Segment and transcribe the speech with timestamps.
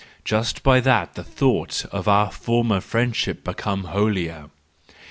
[0.25, 4.49] Just by that shall the thought of our former friendship become holier!